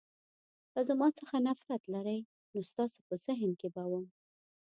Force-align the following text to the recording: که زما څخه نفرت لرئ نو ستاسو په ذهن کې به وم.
که 0.73 0.79
زما 0.89 1.07
څخه 1.19 1.35
نفرت 1.47 1.81
لرئ 1.93 2.19
نو 2.53 2.59
ستاسو 2.71 2.99
په 3.07 3.15
ذهن 3.25 3.51
کې 3.59 3.67
به 3.75 3.83
وم. 3.89 4.05